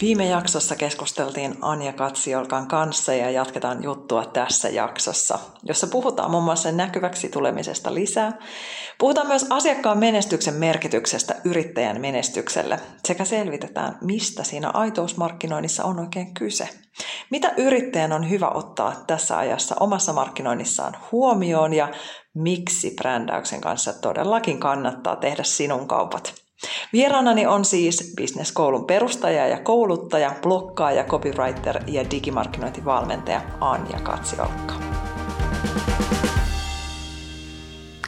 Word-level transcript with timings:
Viime 0.00 0.26
jaksossa 0.26 0.76
keskusteltiin 0.76 1.54
Anja 1.60 1.92
Katsiolkan 1.92 2.68
kanssa 2.68 3.14
ja 3.14 3.30
jatketaan 3.30 3.82
juttua 3.82 4.24
tässä 4.24 4.68
jaksossa, 4.68 5.38
jossa 5.62 5.86
puhutaan 5.86 6.30
muun 6.30 6.44
muassa 6.44 6.72
näkyväksi 6.72 7.28
tulemisesta 7.28 7.94
lisää. 7.94 8.32
Puhutaan 8.98 9.26
myös 9.26 9.46
asiakkaan 9.50 9.98
menestyksen 9.98 10.54
merkityksestä 10.54 11.34
yrittäjän 11.44 12.00
menestykselle 12.00 12.80
sekä 13.06 13.24
selvitetään, 13.24 13.98
mistä 14.00 14.44
siinä 14.44 14.70
aitousmarkkinoinnissa 14.70 15.84
on 15.84 16.00
oikein 16.00 16.34
kyse. 16.34 16.68
Mitä 17.30 17.52
yrittäjän 17.56 18.12
on 18.12 18.30
hyvä 18.30 18.48
ottaa 18.48 18.94
tässä 19.06 19.38
ajassa 19.38 19.76
omassa 19.80 20.12
markkinoinnissaan 20.12 20.96
huomioon 21.12 21.74
ja 21.74 21.88
miksi 22.34 22.94
brändäyksen 22.96 23.60
kanssa 23.60 23.92
todellakin 23.92 24.60
kannattaa 24.60 25.16
tehdä 25.16 25.42
sinun 25.42 25.88
kaupat. 25.88 26.47
Vieraanani 26.92 27.46
on 27.46 27.64
siis 27.64 28.14
bisneskoulun 28.16 28.84
perustaja 28.84 29.46
ja 29.46 29.58
kouluttaja, 29.58 30.32
blokkaaja, 30.42 31.04
copywriter 31.04 31.78
ja 31.86 32.10
digimarkkinointivalmentaja 32.10 33.40
Anja 33.60 34.00
Katsiolkka. 34.02 34.74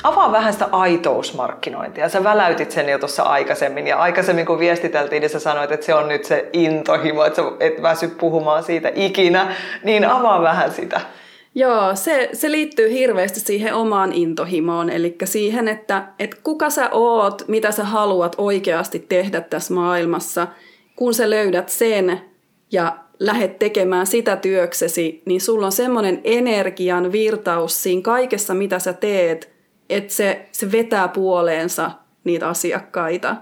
Avaa 0.03 0.33
vähän 0.33 0.53
sitä 0.53 0.69
aitousmarkkinointia. 0.73 2.09
Sä 2.09 2.25
väläytit 2.25 2.71
sen 2.71 2.89
jo 2.89 2.99
tuossa 2.99 3.23
aikaisemmin 3.23 3.87
ja 3.87 3.99
aikaisemmin 3.99 4.47
kun 4.47 4.59
viestiteltiin, 4.59 5.21
niin 5.21 5.31
sä 5.31 5.39
sanoit, 5.41 5.73
että 5.73 5.87
se 5.87 5.95
on 5.95 6.09
nyt 6.09 6.25
se 6.25 6.49
intohimo, 6.53 7.25
että 7.25 7.43
sä 7.43 7.49
et 7.61 7.83
väsy 7.83 8.09
puhumaan 8.09 8.63
siitä 8.63 8.93
ikinä, 8.95 9.55
niin 9.85 10.05
avaa 10.05 10.43
vähän 10.43 10.73
sitä. 10.73 11.01
Joo, 11.55 11.97
se, 11.97 12.31
se 12.33 12.51
liittyy 12.51 12.91
hirveästi 12.91 13.41
siihen 13.41 13.75
omaan 13.75 14.13
intohimoon, 14.13 14.91
eli 14.91 15.17
siihen, 15.25 15.69
että, 15.69 16.09
että 16.19 16.37
kuka 16.43 16.71
sä 16.71 16.91
oot, 16.91 17.43
mitä 17.49 17.73
sä 17.73 17.85
haluat 17.85 18.35
oikeasti 18.39 18.99
tehdä 19.09 19.41
tässä 19.41 19.75
maailmassa. 19.75 20.47
Kun 20.97 21.15
sä 21.15 21.31
löydät 21.31 21.69
sen 21.69 22.21
ja 22.73 22.99
lähdet 23.19 23.59
tekemään 23.59 24.07
sitä 24.07 24.37
työksesi, 24.37 25.23
niin 25.27 25.41
sulla 25.41 25.67
on 25.67 25.73
semmoinen 25.73 26.21
energian 26.25 27.13
virtaus 27.13 27.83
siinä 27.83 28.03
kaikessa, 28.03 28.55
mitä 28.55 28.79
sä 28.79 28.93
teet, 28.93 29.53
että 29.91 30.13
se, 30.13 30.49
se 30.53 30.73
vetää 30.73 31.09
puoleensa 31.09 31.91
niitä 32.25 32.49
asiakkaita. 32.49 33.37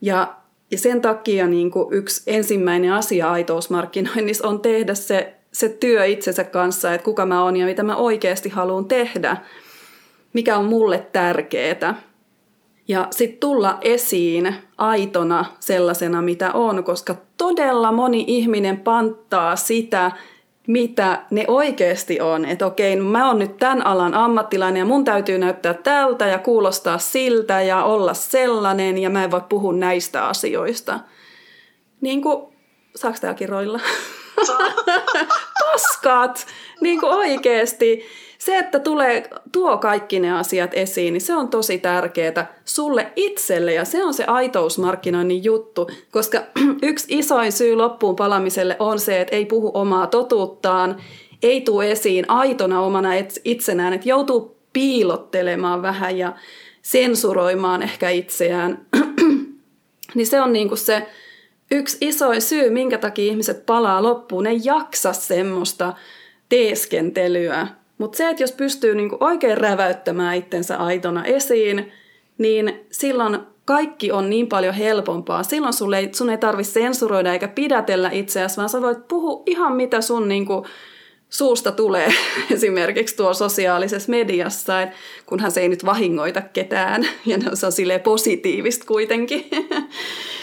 Ja, 0.00 0.34
ja 0.70 0.78
sen 0.78 1.00
takia 1.00 1.46
niin 1.46 1.70
kuin 1.70 1.94
yksi 1.94 2.22
ensimmäinen 2.26 2.92
asia 2.92 3.30
aitousmarkkinoinnissa 3.30 4.48
on 4.48 4.60
tehdä 4.60 4.94
se 4.94 5.37
se 5.52 5.68
työ 5.68 6.04
itsensä 6.04 6.44
kanssa, 6.44 6.94
että 6.94 7.04
kuka 7.04 7.26
mä 7.26 7.42
oon 7.42 7.56
ja 7.56 7.66
mitä 7.66 7.82
mä 7.82 7.96
oikeasti 7.96 8.48
haluan 8.48 8.84
tehdä, 8.84 9.36
mikä 10.32 10.56
on 10.56 10.64
mulle 10.64 11.06
tärkeää. 11.12 12.02
Ja 12.88 13.08
sitten 13.10 13.40
tulla 13.40 13.78
esiin 13.80 14.54
aitona 14.78 15.44
sellaisena, 15.60 16.22
mitä 16.22 16.52
on, 16.52 16.84
koska 16.84 17.16
todella 17.36 17.92
moni 17.92 18.24
ihminen 18.26 18.80
panttaa 18.80 19.56
sitä, 19.56 20.12
mitä 20.66 21.22
ne 21.30 21.44
oikeasti 21.48 22.20
on. 22.20 22.44
Että 22.44 22.66
okei, 22.66 22.96
no 22.96 23.04
mä 23.04 23.28
oon 23.28 23.38
nyt 23.38 23.56
tämän 23.56 23.86
alan 23.86 24.14
ammattilainen 24.14 24.80
ja 24.80 24.84
mun 24.84 25.04
täytyy 25.04 25.38
näyttää 25.38 25.74
tältä 25.74 26.26
ja 26.26 26.38
kuulostaa 26.38 26.98
siltä 26.98 27.62
ja 27.62 27.84
olla 27.84 28.14
sellainen 28.14 28.98
ja 28.98 29.10
mä 29.10 29.24
en 29.24 29.30
voi 29.30 29.42
puhua 29.48 29.72
näistä 29.72 30.26
asioista. 30.26 31.00
Niin 32.00 32.22
kuin, 32.22 32.54
saako 32.96 33.18
täälläkin 33.20 33.48
roilla? 33.48 33.80
Paskat! 35.72 36.46
Niin 36.80 37.00
kuin 37.00 37.12
oikeasti. 37.12 38.02
Se, 38.38 38.58
että 38.58 38.78
tulee, 38.78 39.30
tuo 39.52 39.78
kaikki 39.78 40.20
ne 40.20 40.38
asiat 40.38 40.70
esiin, 40.74 41.12
niin 41.12 41.20
se 41.20 41.34
on 41.34 41.48
tosi 41.48 41.78
tärkeää 41.78 42.54
sulle 42.64 43.12
itselle 43.16 43.74
ja 43.74 43.84
se 43.84 44.04
on 44.04 44.14
se 44.14 44.24
aitousmarkkinoinnin 44.24 45.44
juttu, 45.44 45.90
koska 46.10 46.42
yksi 46.82 47.06
isoin 47.18 47.52
syy 47.52 47.76
loppuun 47.76 48.16
palamiselle 48.16 48.76
on 48.78 49.00
se, 49.00 49.20
että 49.20 49.36
ei 49.36 49.46
puhu 49.46 49.70
omaa 49.74 50.06
totuuttaan, 50.06 50.96
ei 51.42 51.60
tule 51.60 51.90
esiin 51.90 52.30
aitona 52.30 52.80
omana 52.80 53.10
itsenään, 53.44 53.92
että 53.92 54.08
joutuu 54.08 54.56
piilottelemaan 54.72 55.82
vähän 55.82 56.18
ja 56.18 56.32
sensuroimaan 56.82 57.82
ehkä 57.82 58.10
itseään. 58.10 58.86
niin 60.14 60.26
se 60.26 60.40
on 60.40 60.52
niin 60.52 60.68
kuin 60.68 60.78
se 60.78 61.06
yksi 61.70 61.98
iso 62.00 62.40
syy, 62.40 62.70
minkä 62.70 62.98
takia 62.98 63.30
ihmiset 63.30 63.66
palaa 63.66 64.02
loppuun, 64.02 64.44
ne 64.44 64.52
jaksa 64.64 65.12
semmoista 65.12 65.94
teeskentelyä. 66.48 67.66
Mutta 67.98 68.16
se, 68.16 68.28
että 68.28 68.42
jos 68.42 68.52
pystyy 68.52 68.94
niinku 68.94 69.16
oikein 69.20 69.58
räväyttämään 69.58 70.36
itsensä 70.36 70.76
aitona 70.76 71.24
esiin, 71.24 71.92
niin 72.38 72.80
silloin 72.90 73.38
kaikki 73.64 74.12
on 74.12 74.30
niin 74.30 74.46
paljon 74.46 74.74
helpompaa. 74.74 75.42
Silloin 75.42 75.72
sun 75.72 75.94
ei, 75.94 76.08
sun 76.14 76.30
ei 76.30 76.38
tarvitse 76.38 76.72
sensuroida 76.72 77.32
eikä 77.32 77.48
pidätellä 77.48 78.10
itseäsi, 78.12 78.56
vaan 78.56 78.68
sä 78.68 78.82
voit 78.82 79.08
puhua 79.08 79.42
ihan 79.46 79.72
mitä 79.72 80.00
sun 80.00 80.28
niinku 80.28 80.66
suusta 81.30 81.72
tulee 81.72 82.12
esimerkiksi 82.54 83.16
tuo 83.16 83.34
sosiaalisessa 83.34 84.10
mediassa, 84.10 84.88
kunhan 85.26 85.50
se 85.50 85.60
ei 85.60 85.68
nyt 85.68 85.84
vahingoita 85.84 86.40
ketään 86.40 87.08
ja 87.26 87.38
se 87.54 87.66
on 87.66 87.72
silleen 87.72 88.00
positiivista 88.00 88.86
kuitenkin. 88.86 89.44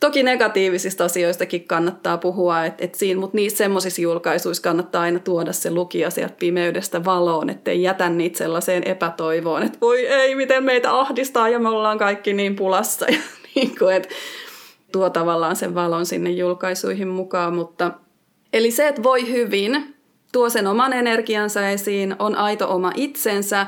Toki 0.00 0.22
negatiivisista 0.22 1.04
asioistakin 1.04 1.64
kannattaa 1.64 2.18
puhua, 2.18 2.64
et, 2.64 2.74
et 2.78 2.94
siinä, 2.94 3.20
mutta 3.20 3.36
niissä 3.36 3.58
semmoisissa 3.58 4.02
julkaisuissa 4.02 4.62
kannattaa 4.62 5.02
aina 5.02 5.18
tuoda 5.18 5.52
se 5.52 5.70
lukija 5.70 6.10
sieltä 6.10 6.34
pimeydestä 6.38 7.04
valoon, 7.04 7.50
ettei 7.50 7.82
jätä 7.82 8.10
niitä 8.10 8.38
sellaiseen 8.38 8.82
epätoivoon, 8.86 9.62
että 9.62 9.78
voi 9.80 10.06
ei, 10.06 10.34
miten 10.34 10.64
meitä 10.64 10.98
ahdistaa 10.98 11.48
ja 11.48 11.58
me 11.58 11.68
ollaan 11.68 11.98
kaikki 11.98 12.32
niin 12.32 12.56
pulassa. 12.56 13.06
Ja 13.08 13.18
niin 13.54 13.78
kuin, 13.78 13.96
että 13.96 14.08
tuo 14.92 15.10
tavallaan 15.10 15.56
sen 15.56 15.74
valon 15.74 16.06
sinne 16.06 16.30
julkaisuihin 16.30 17.08
mukaan, 17.08 17.54
mutta 17.54 17.90
eli 18.52 18.70
se, 18.70 18.88
että 18.88 19.02
voi 19.02 19.30
hyvin, 19.30 19.94
tuo 20.32 20.48
sen 20.48 20.66
oman 20.66 20.92
energiansa 20.92 21.68
esiin, 21.68 22.16
on 22.18 22.36
aito 22.36 22.74
oma 22.74 22.92
itsensä, 22.94 23.66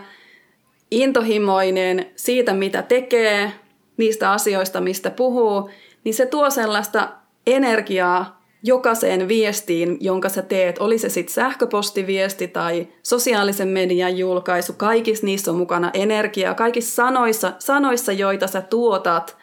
intohimoinen 0.91 2.07
siitä, 2.17 2.53
mitä 2.53 2.83
tekee, 2.83 3.53
niistä 3.97 4.31
asioista, 4.31 4.81
mistä 4.81 5.11
puhuu, 5.11 5.71
niin 6.05 6.15
se 6.15 6.27
tuo 6.27 6.51
sellaista 6.51 7.09
energiaa 7.47 8.43
jokaiseen 8.63 9.29
viestiin, 9.29 9.97
jonka 10.01 10.29
sä 10.29 10.43
teet, 10.43 10.79
oli 10.79 10.99
se 10.99 11.09
sitten 11.09 11.35
sähköpostiviesti 11.35 12.49
tai 12.49 12.89
sosiaalisen 13.03 13.69
median 13.69 14.19
julkaisu, 14.19 14.73
kaikissa 14.73 15.27
niissä 15.27 15.51
on 15.51 15.57
mukana 15.57 15.91
energiaa, 15.95 16.55
kaikissa 16.55 16.95
sanoissa, 16.95 17.53
sanoissa, 17.59 18.13
joita 18.13 18.47
sä 18.47 18.61
tuotat 18.61 19.37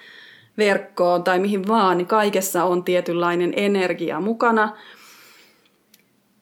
verkkoon 0.57 1.23
tai 1.23 1.39
mihin 1.39 1.67
vaan, 1.67 1.97
niin 1.97 2.07
kaikessa 2.07 2.63
on 2.63 2.83
tietynlainen 2.83 3.53
energia 3.55 4.19
mukana. 4.19 4.77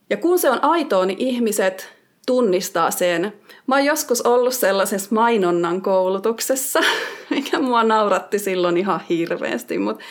Ja 0.09 0.17
kun 0.17 0.39
se 0.39 0.49
on 0.49 0.63
aitoa, 0.63 1.05
niin 1.05 1.19
ihmiset 1.19 1.96
tunnistaa 2.27 2.91
sen. 2.91 3.33
Mä 3.67 3.75
oon 3.75 3.85
joskus 3.85 4.21
ollut 4.21 4.53
sellaisessa 4.53 5.15
mainonnan 5.15 5.81
koulutuksessa, 5.81 6.79
mikä 7.29 7.59
mua 7.59 7.83
nauratti 7.83 8.39
silloin 8.39 8.77
ihan 8.77 9.01
hirveästi, 9.09 9.77
mutta 9.77 10.03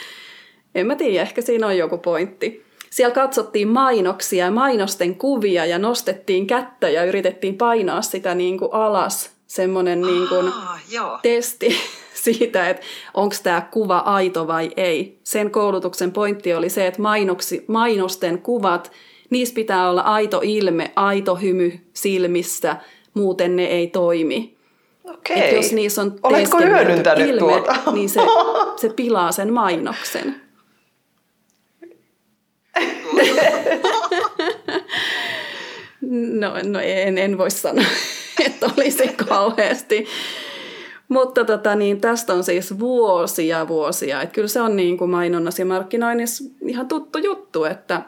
en 0.74 0.86
mä 0.86 0.96
tiedä, 0.96 1.22
ehkä 1.22 1.42
siinä 1.42 1.66
on 1.66 1.78
joku 1.78 1.98
pointti. 1.98 2.66
Siellä 2.90 3.14
katsottiin 3.14 3.68
mainoksia 3.68 4.44
ja 4.44 4.50
mainosten 4.50 5.16
kuvia 5.16 5.66
ja 5.66 5.78
nostettiin 5.78 6.46
kättä 6.46 6.88
ja 6.88 7.04
yritettiin 7.04 7.56
painaa 7.56 8.02
sitä 8.02 8.34
niin 8.34 8.58
kuin 8.58 8.72
alas, 8.72 9.30
semmoinen 9.46 10.02
niin 10.02 10.28
kuin 10.28 10.52
testi 11.22 11.76
siitä, 12.24 12.70
että 12.70 12.82
onko 13.14 13.34
tämä 13.42 13.68
kuva 13.70 13.98
aito 13.98 14.46
vai 14.46 14.70
ei. 14.76 15.20
Sen 15.24 15.50
koulutuksen 15.50 16.12
pointti 16.12 16.54
oli 16.54 16.68
se, 16.68 16.86
että 16.86 17.02
mainoksi, 17.02 17.64
mainosten 17.68 18.42
kuvat, 18.42 18.92
niissä 19.30 19.54
pitää 19.54 19.90
olla 19.90 20.00
aito 20.00 20.40
ilme, 20.44 20.92
aito 20.96 21.34
hymy 21.34 21.72
silmissä, 21.92 22.76
muuten 23.14 23.56
ne 23.56 23.64
ei 23.64 23.86
toimi. 23.86 24.56
Okei. 25.04 25.48
Et 25.48 25.56
jos 25.56 25.72
niissä 25.72 26.02
on 26.02 26.18
Oletko 26.22 26.58
hyödyntänyt 26.58 27.28
ilme, 27.28 27.38
tuota? 27.38 27.76
niin 27.92 28.08
se, 28.08 28.20
se 28.76 28.88
pilaa 28.88 29.32
sen 29.32 29.52
mainoksen. 29.52 30.40
no, 36.40 36.52
no 36.64 36.80
en, 36.82 37.18
en 37.18 37.38
voi 37.38 37.50
sanoa, 37.50 37.84
että 38.46 38.66
olisi 38.76 39.08
kauheasti. 39.28 40.06
Mutta 41.08 41.44
tota, 41.44 41.74
niin, 41.74 42.00
tästä 42.00 42.34
on 42.34 42.44
siis 42.44 42.78
vuosia 42.78 43.68
vuosia. 43.68 44.22
Et 44.22 44.32
kyllä 44.32 44.48
se 44.48 44.60
on 44.60 44.76
niin 44.76 44.98
kuin 44.98 45.10
mainonnassa 45.10 45.62
ja 45.62 45.66
markkinoinnissa 45.66 46.44
ihan 46.66 46.88
tuttu 46.88 47.18
juttu, 47.18 47.64
että, 47.64 48.02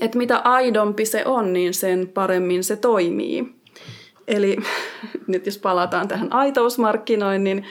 että 0.00 0.18
mitä 0.18 0.38
aidompi 0.38 1.06
se 1.06 1.22
on, 1.24 1.52
niin 1.52 1.74
sen 1.74 2.08
paremmin 2.14 2.64
se 2.64 2.76
toimii. 2.76 3.54
Eli 4.28 4.56
nyt 5.26 5.46
jos 5.46 5.58
palataan 5.58 6.08
tähän 6.08 6.32
aitousmarkkinoinnin 6.32 7.64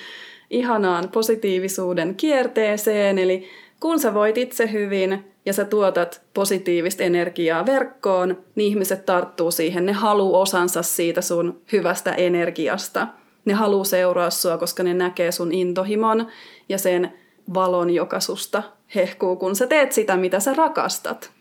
ihanaan 0.50 1.10
positiivisuuden 1.10 2.16
kierteeseen, 2.16 3.18
eli 3.18 3.50
kun 3.80 4.00
sä 4.00 4.14
voit 4.14 4.38
itse 4.38 4.72
hyvin 4.72 5.26
ja 5.46 5.54
sä 5.54 5.66
tuotat 5.66 6.22
positiivista 6.34 7.04
energiaa 7.04 7.66
verkkoon, 7.66 8.38
niin 8.56 8.68
ihmiset 8.68 9.06
tarttuu 9.06 9.52
siihen, 9.52 9.86
ne 9.86 9.92
haluu 9.92 10.36
osansa 10.36 10.84
siitä 10.84 11.22
sun 11.22 11.62
hyvästä 11.72 12.14
energiasta. 12.14 13.08
Ne 13.46 13.54
haluu 13.54 13.84
seuraa 13.84 14.30
sua, 14.30 14.58
koska 14.58 14.84
ne 14.84 14.94
näkee 14.94 15.32
sun 15.32 15.52
intohimon 15.52 16.28
ja 16.70 16.78
sen 16.78 17.14
valon, 17.54 17.90
joka 17.90 18.20
susta 18.20 18.64
hehkuu, 18.96 19.36
kun 19.36 19.56
sä 19.56 19.68
teet 19.68 19.92
sitä, 19.92 20.18
mitä 20.18 20.40
sä 20.40 20.54
rakastat. 20.54 21.39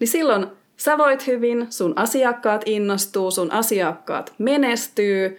Niin 0.00 0.08
silloin 0.08 0.46
sä 0.76 0.98
voit 0.98 1.26
hyvin, 1.26 1.66
sun 1.70 1.92
asiakkaat 1.96 2.62
innostuu, 2.66 3.30
sun 3.30 3.52
asiakkaat 3.52 4.34
menestyy, 4.38 5.38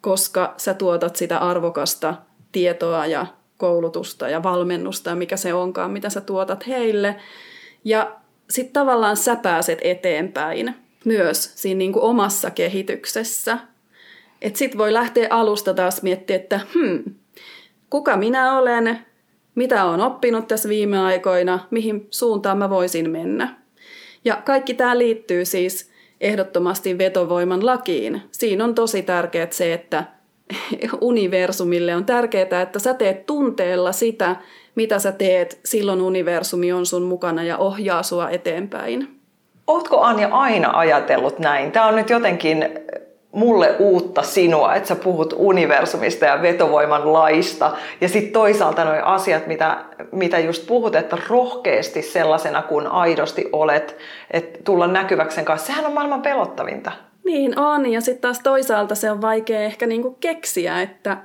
koska 0.00 0.54
sä 0.56 0.74
tuotat 0.74 1.16
sitä 1.16 1.38
arvokasta 1.38 2.14
tietoa 2.52 3.06
ja 3.06 3.26
koulutusta 3.56 4.28
ja 4.28 4.42
valmennusta 4.42 5.14
mikä 5.14 5.36
se 5.36 5.54
onkaan, 5.54 5.90
mitä 5.90 6.10
sä 6.10 6.20
tuotat 6.20 6.66
heille. 6.66 7.16
Ja 7.84 8.16
sitten 8.50 8.72
tavallaan 8.72 9.16
sä 9.16 9.36
pääset 9.36 9.78
eteenpäin 9.82 10.74
myös 11.04 11.52
siinä 11.54 11.78
niin 11.78 11.92
kuin 11.92 12.02
omassa 12.02 12.50
kehityksessä. 12.50 13.58
Että 14.42 14.58
sitten 14.58 14.78
voi 14.78 14.92
lähteä 14.92 15.26
alusta 15.30 15.74
taas 15.74 16.02
miettimään, 16.02 16.40
että 16.42 16.60
hmm, 16.74 17.04
kuka 17.90 18.16
minä 18.16 18.58
olen, 18.58 18.98
mitä 19.54 19.84
olen 19.84 20.00
oppinut 20.00 20.48
tässä 20.48 20.68
viime 20.68 20.98
aikoina, 20.98 21.58
mihin 21.70 22.06
suuntaan 22.10 22.58
mä 22.58 22.70
voisin 22.70 23.10
mennä. 23.10 23.58
Ja 24.24 24.42
kaikki 24.44 24.74
tämä 24.74 24.98
liittyy 24.98 25.44
siis 25.44 25.90
ehdottomasti 26.20 26.98
vetovoiman 26.98 27.66
lakiin. 27.66 28.22
Siinä 28.30 28.64
on 28.64 28.74
tosi 28.74 29.02
tärkeää 29.02 29.48
se, 29.50 29.72
että 29.72 30.04
universumille 31.00 31.96
on 31.96 32.04
tärkeää, 32.04 32.62
että 32.62 32.78
sä 32.78 32.94
teet 32.94 33.26
tunteella 33.26 33.92
sitä, 33.92 34.36
mitä 34.74 34.98
sä 34.98 35.12
teet, 35.12 35.60
silloin 35.64 36.00
universumi 36.00 36.72
on 36.72 36.86
sun 36.86 37.02
mukana 37.02 37.42
ja 37.42 37.58
ohjaa 37.58 38.02
sua 38.02 38.30
eteenpäin. 38.30 39.18
Ootko 39.66 40.00
Anja 40.00 40.28
aina 40.28 40.70
ajatellut 40.78 41.38
näin? 41.38 41.72
Tämä 41.72 41.86
on 41.86 41.96
nyt 41.96 42.10
jotenkin 42.10 42.68
mulle 43.32 43.76
uutta 43.78 44.22
sinua, 44.22 44.74
että 44.74 44.88
sä 44.88 44.96
puhut 44.96 45.34
universumista 45.36 46.24
ja 46.24 46.42
vetovoiman 46.42 47.12
laista. 47.12 47.76
Ja 48.00 48.08
sitten 48.08 48.32
toisaalta 48.32 48.84
nuo 48.84 48.94
asiat, 49.02 49.46
mitä, 49.46 49.84
mitä 50.12 50.38
just 50.38 50.66
puhut, 50.66 50.94
että 50.94 51.18
rohkeasti 51.28 52.02
sellaisena 52.02 52.62
kuin 52.62 52.86
aidosti 52.86 53.48
olet, 53.52 53.96
että 54.30 54.58
tulla 54.64 54.86
näkyväksen 54.86 55.44
kanssa, 55.44 55.66
sehän 55.66 55.86
on 55.86 55.92
maailman 55.92 56.22
pelottavinta. 56.22 56.92
Niin 57.24 57.58
on, 57.58 57.92
ja 57.92 58.00
sitten 58.00 58.22
taas 58.22 58.40
toisaalta 58.40 58.94
se 58.94 59.10
on 59.10 59.20
vaikea 59.20 59.60
ehkä 59.60 59.86
niinku 59.86 60.16
keksiä, 60.20 60.82
että, 60.82 61.16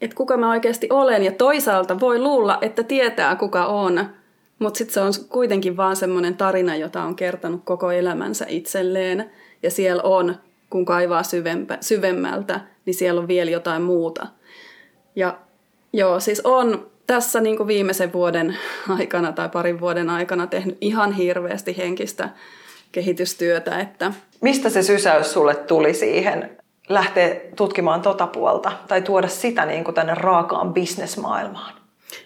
että 0.00 0.16
kuka 0.16 0.36
mä 0.36 0.50
oikeasti 0.50 0.88
olen, 0.90 1.22
ja 1.22 1.32
toisaalta 1.32 2.00
voi 2.00 2.18
luulla, 2.18 2.58
että 2.60 2.82
tietää 2.82 3.36
kuka 3.36 3.66
on, 3.66 4.06
mutta 4.58 4.78
sitten 4.78 4.94
se 4.94 5.00
on 5.00 5.12
kuitenkin 5.28 5.76
vaan 5.76 5.96
semmoinen 5.96 6.36
tarina, 6.36 6.76
jota 6.76 7.02
on 7.02 7.16
kertonut 7.16 7.60
koko 7.64 7.90
elämänsä 7.90 8.44
itselleen, 8.48 9.30
ja 9.62 9.70
siellä 9.70 10.02
on, 10.02 10.34
kun 10.70 10.84
kaivaa 10.84 11.22
syvempä, 11.22 11.78
syvemmältä, 11.80 12.60
niin 12.86 12.94
siellä 12.94 13.20
on 13.20 13.28
vielä 13.28 13.50
jotain 13.50 13.82
muuta. 13.82 14.26
Ja 15.16 15.38
joo, 15.92 16.20
siis 16.20 16.40
on 16.44 16.90
tässä 17.06 17.40
niin 17.40 17.56
kuin 17.56 17.66
viimeisen 17.66 18.12
vuoden 18.12 18.56
aikana 18.98 19.32
tai 19.32 19.48
parin 19.48 19.80
vuoden 19.80 20.10
aikana 20.10 20.46
tehnyt 20.46 20.78
ihan 20.80 21.12
hirveästi 21.12 21.76
henkistä 21.76 22.28
kehitystyötä. 22.92 23.80
Että... 23.80 24.12
Mistä 24.40 24.70
se 24.70 24.82
sysäys 24.82 25.32
sulle 25.32 25.54
tuli 25.54 25.94
siihen 25.94 26.56
lähteä 26.88 27.40
tutkimaan 27.56 28.02
tota 28.02 28.26
puolta 28.26 28.72
tai 28.88 29.02
tuoda 29.02 29.28
sitä 29.28 29.66
niin 29.66 29.84
kuin 29.84 29.94
tänne 29.94 30.14
raakaan 30.14 30.74
bisnesmaailmaan? 30.74 31.74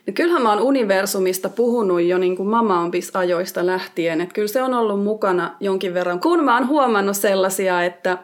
No 0.07 0.13
kyllähän 0.15 0.43
mä 0.43 0.53
oon 0.53 0.63
universumista 0.63 1.49
puhunut 1.49 2.03
jo 2.03 2.19
niin 2.19 2.37
kuin 2.37 2.49
mama 2.49 2.91
ajoista 3.15 3.67
lähtien, 3.67 4.21
että 4.21 4.35
kyllä 4.35 4.49
se 4.49 4.63
on 4.63 4.75
ollut 4.75 5.03
mukana 5.03 5.57
jonkin 5.61 5.95
verran. 5.95 6.21
Kun 6.21 6.45
mä 6.45 6.55
oon 6.55 6.69
huomannut 6.69 7.17
sellaisia, 7.17 7.83
että 7.83 8.19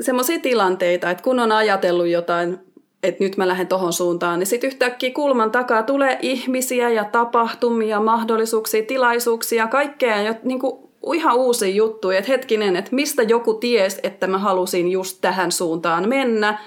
semmoisia 0.00 0.38
tilanteita, 0.38 1.10
että 1.10 1.24
kun 1.24 1.40
on 1.40 1.52
ajatellut 1.52 2.06
jotain, 2.06 2.58
että 3.02 3.24
nyt 3.24 3.36
mä 3.36 3.48
lähden 3.48 3.66
tohon 3.66 3.92
suuntaan, 3.92 4.38
niin 4.38 4.46
sitten 4.46 4.68
yhtäkkiä 4.68 5.10
kulman 5.10 5.50
takaa 5.50 5.82
tulee 5.82 6.18
ihmisiä 6.22 6.90
ja 6.90 7.04
tapahtumia, 7.04 8.00
mahdollisuuksia, 8.00 8.82
tilaisuuksia, 8.82 9.66
kaikkea, 9.66 10.22
jo, 10.22 10.34
niin 10.42 10.60
kuin 10.60 10.88
ihan 11.14 11.36
uusia 11.36 11.74
juttuja, 11.74 12.18
että 12.18 12.32
hetkinen, 12.32 12.76
että 12.76 12.94
mistä 12.94 13.22
joku 13.22 13.54
ties, 13.54 14.00
että 14.02 14.26
mä 14.26 14.38
halusin 14.38 14.90
just 14.90 15.18
tähän 15.20 15.52
suuntaan 15.52 16.08
mennä. 16.08 16.58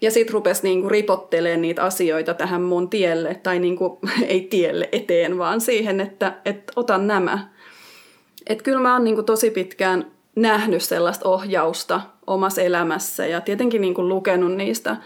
Ja 0.00 0.10
sitten 0.10 0.34
rupesi 0.34 0.62
niinku 0.62 0.88
ripottelemaan 0.88 1.62
niitä 1.62 1.84
asioita 1.84 2.34
tähän 2.34 2.62
mun 2.62 2.90
tielle, 2.90 3.40
tai 3.42 3.58
niinku, 3.58 3.98
ei 4.28 4.40
tielle 4.40 4.88
eteen, 4.92 5.38
vaan 5.38 5.60
siihen, 5.60 6.00
että, 6.00 6.32
että 6.44 6.72
otan 6.76 7.06
nämä. 7.06 7.48
Että 8.46 8.64
kyllä 8.64 8.80
mä 8.80 8.92
oon 8.92 9.04
niinku 9.04 9.22
tosi 9.22 9.50
pitkään 9.50 10.15
nähnyt 10.36 10.82
sellaista 10.82 11.28
ohjausta 11.28 12.00
omassa 12.26 12.62
elämässä 12.62 13.26
ja 13.26 13.40
tietenkin 13.40 13.80
niinku 13.80 14.08
lukenut 14.08 14.56
niistä 14.56 14.96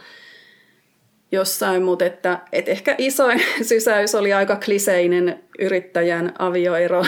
jossain, 1.33 1.83
mutta 1.83 2.05
että, 2.05 2.39
että 2.53 2.71
ehkä 2.71 2.95
isoin 2.99 3.43
sysäys 3.63 4.15
oli 4.15 4.33
aika 4.33 4.57
kliseinen 4.57 5.45
yrittäjän 5.59 6.33
avioero 6.39 7.05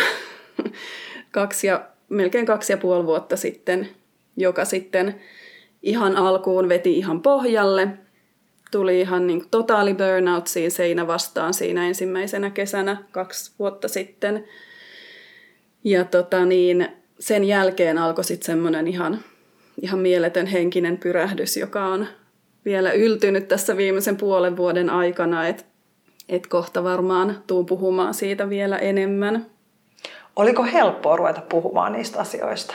kaksi 1.30 1.66
ja, 1.66 1.84
melkein 2.08 2.46
kaksi 2.46 2.72
ja 2.72 2.76
puoli 2.76 3.06
vuotta 3.06 3.36
sitten, 3.36 3.88
joka 4.36 4.64
sitten 4.64 5.20
ihan 5.82 6.16
alkuun 6.16 6.68
veti 6.68 6.98
ihan 6.98 7.22
pohjalle. 7.22 7.88
Tuli 8.70 9.00
ihan 9.00 9.26
niin 9.26 9.48
totaali 9.50 9.94
burnout 9.94 10.46
siinä 10.46 10.70
seinä 10.70 11.06
vastaan 11.06 11.54
siinä 11.54 11.86
ensimmäisenä 11.88 12.50
kesänä 12.50 12.96
kaksi 13.10 13.52
vuotta 13.58 13.88
sitten. 13.88 14.44
Ja 15.84 16.04
tota 16.04 16.44
niin, 16.44 16.88
sen 17.22 17.44
jälkeen 17.44 17.98
alkoi 17.98 18.24
sitten 18.24 18.46
semmoinen 18.46 18.88
ihan, 18.88 19.18
ihan 19.82 19.98
mieletön 19.98 20.46
henkinen 20.46 20.98
pyrähdys, 20.98 21.56
joka 21.56 21.84
on 21.84 22.06
vielä 22.64 22.92
yltynyt 22.92 23.48
tässä 23.48 23.76
viimeisen 23.76 24.16
puolen 24.16 24.56
vuoden 24.56 24.90
aikana, 24.90 25.48
että 25.48 25.64
et 26.28 26.46
kohta 26.46 26.84
varmaan 26.84 27.42
tuun 27.46 27.66
puhumaan 27.66 28.14
siitä 28.14 28.48
vielä 28.48 28.78
enemmän. 28.78 29.46
Oliko 30.36 30.64
helppoa 30.64 31.16
ruveta 31.16 31.42
puhumaan 31.48 31.92
niistä 31.92 32.20
asioista? 32.20 32.74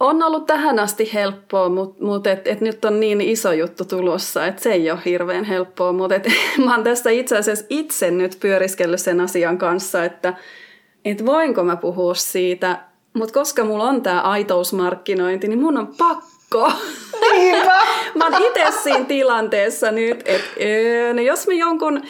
On 0.00 0.22
ollut 0.22 0.46
tähän 0.46 0.78
asti 0.78 1.10
helppoa, 1.14 1.68
mutta 1.68 2.04
mut 2.04 2.26
et, 2.26 2.48
et 2.48 2.60
nyt 2.60 2.84
on 2.84 3.00
niin 3.00 3.20
iso 3.20 3.52
juttu 3.52 3.84
tulossa, 3.84 4.46
että 4.46 4.62
se 4.62 4.72
ei 4.72 4.90
ole 4.90 5.00
hirveän 5.04 5.44
helppoa. 5.44 5.92
Mutta 5.92 6.20
mä 6.64 6.74
oon 6.74 6.84
tässä 6.84 7.10
itse 7.10 7.36
asiassa 7.38 7.66
itse 7.70 8.10
nyt 8.10 8.36
pyöriskellyt 8.40 9.00
sen 9.00 9.20
asian 9.20 9.58
kanssa, 9.58 10.04
että 10.04 10.34
et 11.04 11.26
voinko 11.26 11.64
mä 11.64 11.76
puhua 11.76 12.14
siitä. 12.14 12.93
Mutta 13.14 13.34
koska 13.34 13.64
mulla 13.64 13.84
on 13.84 14.02
tämä 14.02 14.20
aitousmarkkinointi, 14.20 15.48
niin 15.48 15.58
mun 15.58 15.78
on 15.78 15.86
pakko 15.98 16.34
Niinpä. 17.32 17.80
mä 18.14 18.24
oon 18.24 18.42
itse 18.42 18.64
siinä 18.82 19.04
tilanteessa 19.04 19.90
nyt, 19.90 20.22
että 20.28 20.50
no 21.14 21.22
jos 21.22 21.46
mä 21.46 21.54
jonkun, 21.54 22.02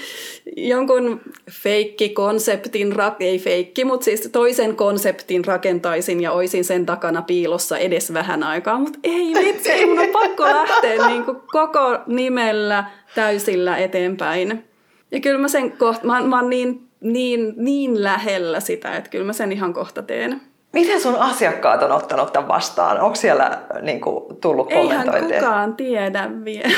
jonkun 0.56 1.20
feikki-konseptin, 1.50 2.94
ei 3.20 3.38
feikki, 3.38 3.84
mutta 3.84 4.04
siis 4.04 4.28
toisen 4.32 4.76
konseptin 4.76 5.44
rakentaisin 5.44 6.20
ja 6.20 6.32
oisin 6.32 6.64
sen 6.64 6.86
takana 6.86 7.22
piilossa 7.22 7.78
edes 7.78 8.12
vähän 8.12 8.42
aikaa, 8.42 8.78
mutta 8.78 8.98
ei 9.02 9.34
vitsi, 9.34 9.70
ei 9.70 9.86
mun 9.86 9.98
on 9.98 10.08
pakko 10.12 10.44
lähteä 10.44 11.06
niin 11.06 11.24
koko 11.52 11.98
nimellä 12.06 12.84
täysillä 13.14 13.76
eteenpäin. 13.76 14.64
Ja 15.10 15.20
kyllä 15.20 15.38
mä 15.38 15.48
sen 15.48 15.72
kohta, 15.72 16.06
mä, 16.06 16.22
mä 16.22 16.40
oon 16.40 16.50
niin, 16.50 16.88
niin, 17.00 17.54
niin 17.56 18.02
lähellä 18.02 18.60
sitä, 18.60 18.96
että 18.96 19.10
kyllä 19.10 19.24
mä 19.24 19.32
sen 19.32 19.52
ihan 19.52 19.72
kohta 19.72 20.02
teen. 20.02 20.53
Miten 20.74 21.00
sun 21.00 21.16
asiakkaat 21.16 21.82
on 21.82 21.92
ottanut 21.92 22.32
tämän 22.32 22.48
vastaan? 22.48 23.00
Onko 23.00 23.16
siellä 23.16 23.58
niin 23.82 24.00
kuin, 24.00 24.36
tullut 24.36 24.72
kommentointeja? 24.72 25.26
Eihän 25.26 25.40
kukaan 25.40 25.76
tiedä 25.76 26.30
vielä. 26.44 26.74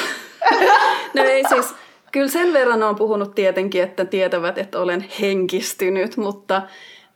no 1.15 1.23
ei 1.23 1.45
siis, 1.49 1.75
kyllä 2.13 2.29
sen 2.29 2.53
verran 2.53 2.83
on 2.83 2.97
puhunut 2.97 3.35
tietenkin, 3.35 3.83
että 3.83 4.05
tietävät, 4.05 4.59
että 4.59 4.79
olen 4.81 5.05
henkistynyt, 5.21 6.17
mutta 6.17 6.63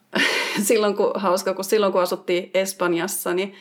silloin 0.69 0.97
kun, 0.97 1.11
hauska, 1.15 1.55
kun 1.55 1.65
silloin 1.65 1.93
kun 1.93 2.03
asuttiin 2.03 2.51
Espanjassa, 2.55 3.35
niin 3.35 3.55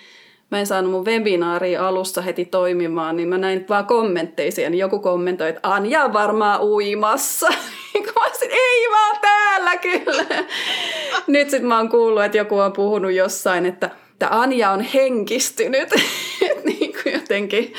mä 0.52 0.60
en 0.60 0.68
saanut 0.68 0.92
mun 0.92 1.06
webinaaria 1.06 1.88
alussa 1.88 2.22
heti 2.22 2.46
toimimaan, 2.46 3.18
niin 3.18 3.30
mä 3.30 3.38
näin 3.38 3.66
vaan 3.70 3.86
kommentteisia, 3.86 4.70
niin 4.70 4.80
joku 4.80 5.00
kommentoi, 5.00 5.50
että 5.50 5.60
Anja 5.64 6.14
varmaan 6.14 6.62
uimassa. 6.62 7.48
mä 8.16 8.26
olisin, 8.28 8.52
ei 8.52 8.92
vaan 8.92 9.18
täällä 9.22 9.78
kyllä. 9.78 10.44
Nyt 11.28 11.50
sit 11.50 11.64
mä 11.64 11.78
oon 11.78 11.90
kuullut, 11.90 12.24
että 12.24 12.38
joku 12.38 12.60
on 12.60 12.74
puhunut 12.74 13.12
jossain, 13.12 13.66
että, 13.66 13.90
että 14.12 14.28
Anja 14.32 14.72
on 14.72 14.82
henkistynyt. 14.82 15.90
niin 16.66 16.94
kuin 17.04 17.14
jotenkin 17.14 17.74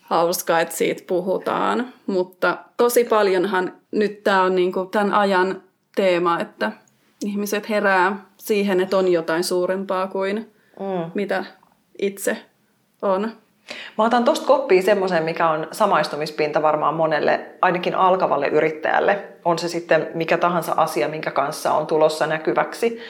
hauska, 0.00 0.60
että 0.60 0.76
siitä 0.76 1.02
puhutaan. 1.06 1.92
Mutta 2.06 2.58
tosi 2.76 3.04
paljonhan 3.04 3.72
nyt 3.90 4.24
tämä 4.24 4.42
on 4.42 4.54
niinku 4.54 4.84
tämän 4.84 5.14
ajan 5.14 5.62
teema, 5.96 6.40
että 6.40 6.72
ihmiset 7.24 7.68
herää 7.68 8.24
siihen, 8.36 8.80
että 8.80 8.96
on 8.96 9.12
jotain 9.12 9.44
suurempaa 9.44 10.06
kuin 10.06 10.52
mm. 10.80 11.10
mitä 11.14 11.44
itse 12.02 12.36
on. 13.02 13.32
Mä 13.98 14.04
otan 14.04 14.24
tuosta 14.24 14.46
koppia 14.46 14.82
semmoisen, 14.82 15.22
mikä 15.22 15.50
on 15.50 15.68
samaistumispinta 15.72 16.62
varmaan 16.62 16.94
monelle, 16.94 17.40
ainakin 17.62 17.94
alkavalle 17.94 18.46
yrittäjälle. 18.46 19.18
On 19.44 19.58
se 19.58 19.68
sitten 19.68 20.08
mikä 20.14 20.38
tahansa 20.38 20.72
asia, 20.76 21.08
minkä 21.08 21.30
kanssa 21.30 21.72
on 21.72 21.86
tulossa 21.86 22.26
näkyväksi 22.26 23.00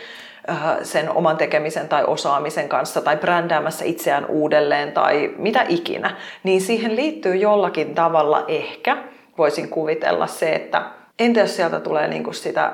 äh, 0.50 0.62
sen 0.82 1.11
oman 1.11 1.37
tekemisen 1.37 1.88
tai 1.88 2.04
osaamisen 2.04 2.68
kanssa 2.68 3.00
tai 3.00 3.16
brändäämässä 3.16 3.85
itseään 3.85 4.26
uudelleen 4.26 4.92
tai 4.92 5.35
mitä 5.37 5.64
ikinä, 5.68 6.16
niin 6.42 6.61
siihen 6.61 6.97
liittyy 6.97 7.37
jollakin 7.37 7.94
tavalla 7.94 8.44
ehkä, 8.49 8.97
voisin 9.38 9.68
kuvitella 9.68 10.26
se, 10.26 10.52
että 10.52 10.82
entä 11.18 11.40
jos 11.40 11.56
sieltä 11.56 11.80
tulee 11.80 12.09
niinku 12.09 12.32
sitä, 12.32 12.73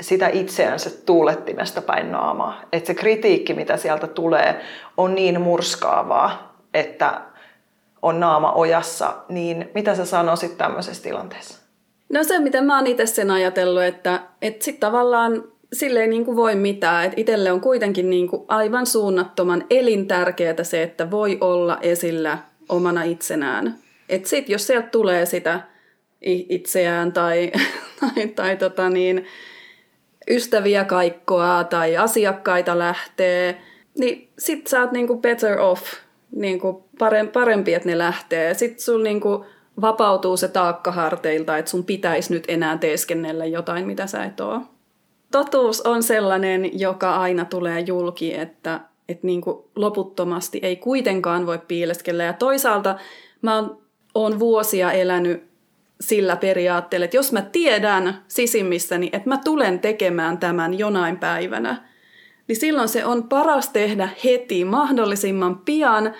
sitä 0.00 0.28
itseänsä 0.28 0.90
tuulettimesta 1.06 1.82
päin 1.82 2.12
naamaa. 2.12 2.60
Että 2.72 2.86
se 2.86 2.94
kritiikki, 2.94 3.54
mitä 3.54 3.76
sieltä 3.76 4.06
tulee, 4.06 4.60
on 4.96 5.14
niin 5.14 5.40
murskaavaa, 5.40 6.56
että 6.74 7.20
on 8.02 8.20
naama 8.20 8.52
ojassa, 8.52 9.14
niin 9.28 9.70
mitä 9.74 9.94
sä 9.94 10.04
sanoisit 10.04 10.58
tämmöisessä 10.58 11.02
tilanteessa? 11.02 11.58
No 12.12 12.24
se, 12.24 12.38
mitä 12.38 12.60
mä 12.62 12.76
oon 12.76 12.86
itse 12.86 13.06
sen 13.06 13.30
ajatellut, 13.30 13.82
että, 13.82 14.20
että 14.42 14.64
sitten 14.64 14.80
tavallaan 14.80 15.44
sille 15.72 16.00
ei 16.00 16.08
niin 16.08 16.24
kuin 16.24 16.36
voi 16.36 16.54
mitään. 16.54 17.04
Että 17.04 17.20
itselle 17.20 17.52
on 17.52 17.60
kuitenkin 17.60 18.10
niin 18.10 18.28
kuin 18.28 18.44
aivan 18.48 18.86
suunnattoman 18.86 19.64
elintärkeää 19.70 20.64
se, 20.64 20.82
että 20.82 21.10
voi 21.10 21.38
olla 21.40 21.78
esillä 21.80 22.38
omana 22.68 23.02
itsenään. 23.02 23.78
Että 24.08 24.28
sitten 24.28 24.52
jos 24.52 24.66
sieltä 24.66 24.88
tulee 24.88 25.26
sitä 25.26 25.60
itseään 26.48 27.12
tai, 27.12 27.52
tai, 28.00 28.26
tai 28.26 28.56
tota 28.56 28.90
niin, 28.90 29.26
ystäviä 30.30 30.84
kaikkoa 30.84 31.64
tai 31.64 31.96
asiakkaita 31.96 32.78
lähtee, 32.78 33.62
niin 33.98 34.28
sit 34.38 34.66
sä 34.66 34.80
oot 34.80 34.92
niinku 34.92 35.16
better 35.16 35.60
off 35.60 35.82
niin 36.36 36.60
kuin 36.60 36.76
parempi, 37.32 37.74
että 37.74 37.88
ne 37.88 37.98
lähtee. 37.98 38.54
Sitten 38.54 38.84
sun 38.84 39.02
niin 39.02 39.20
kuin 39.20 39.44
vapautuu 39.80 40.36
se 40.36 40.48
taakka 40.48 40.92
harteilta, 40.92 41.58
että 41.58 41.70
sun 41.70 41.84
pitäisi 41.84 42.32
nyt 42.34 42.44
enää 42.48 42.78
teeskennellä 42.78 43.46
jotain, 43.46 43.86
mitä 43.86 44.06
sä 44.06 44.24
et 44.24 44.40
oo. 44.40 44.60
Totuus 45.30 45.80
on 45.80 46.02
sellainen, 46.02 46.78
joka 46.78 47.16
aina 47.16 47.44
tulee 47.44 47.80
julki, 47.80 48.34
että, 48.34 48.80
että 49.08 49.26
niin 49.26 49.40
kuin 49.40 49.58
loputtomasti 49.76 50.58
ei 50.62 50.76
kuitenkaan 50.76 51.46
voi 51.46 51.58
piileskellä. 51.68 52.24
Ja 52.24 52.32
toisaalta 52.32 52.98
mä 53.42 53.54
oon, 53.54 53.78
oon 54.14 54.38
vuosia 54.38 54.92
elänyt 54.92 55.53
sillä 56.00 56.36
periaatteella, 56.36 57.04
että 57.04 57.16
jos 57.16 57.32
mä 57.32 57.42
tiedän 57.42 58.24
sisimmissäni, 58.28 59.10
että 59.12 59.28
mä 59.28 59.38
tulen 59.44 59.78
tekemään 59.78 60.38
tämän 60.38 60.78
jonain 60.78 61.18
päivänä– 61.18 61.76
niin 62.48 62.56
silloin 62.56 62.88
se 62.88 63.04
on 63.04 63.28
paras 63.28 63.68
tehdä 63.68 64.08
heti 64.24 64.64
mahdollisimman 64.64 65.58
pian, 65.58 66.14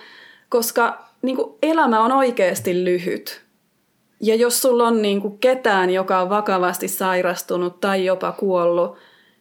koska 0.49 1.05
niin 1.23 1.37
kuin 1.37 1.55
elämä 1.63 2.01
on 2.01 2.13
oikeasti 2.13 2.85
lyhyt. 2.85 3.45
Ja 4.21 4.35
jos 4.35 4.63
sulla 4.63 4.89
on 4.89 5.03
niin 5.03 5.21
kuin 5.21 5.39
ketään, 5.39 5.91
joka 5.91 6.21
on 6.21 6.31
vakavasti 6.31 6.89
sairastunut 6.89 7.81
tai 7.81 8.05
jopa 8.05 8.33
kuollut, 8.33 8.97